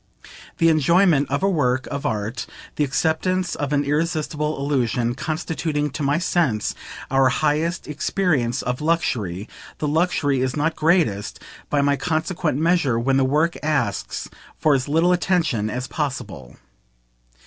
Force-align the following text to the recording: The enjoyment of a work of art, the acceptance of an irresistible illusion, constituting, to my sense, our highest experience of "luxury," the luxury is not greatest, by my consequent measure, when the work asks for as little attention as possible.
The 0.57 0.69
enjoyment 0.69 1.29
of 1.29 1.43
a 1.43 1.47
work 1.47 1.85
of 1.91 2.07
art, 2.07 2.47
the 2.75 2.83
acceptance 2.83 3.53
of 3.53 3.71
an 3.71 3.83
irresistible 3.83 4.57
illusion, 4.57 5.13
constituting, 5.13 5.91
to 5.91 6.01
my 6.01 6.17
sense, 6.17 6.73
our 7.11 7.29
highest 7.29 7.87
experience 7.87 8.63
of 8.63 8.81
"luxury," 8.81 9.47
the 9.77 9.87
luxury 9.87 10.41
is 10.41 10.55
not 10.55 10.75
greatest, 10.75 11.39
by 11.69 11.81
my 11.81 11.97
consequent 11.97 12.57
measure, 12.57 12.97
when 12.97 13.17
the 13.17 13.23
work 13.23 13.55
asks 13.61 14.27
for 14.57 14.73
as 14.73 14.87
little 14.89 15.11
attention 15.11 15.69
as 15.69 15.85
possible. 15.87 16.55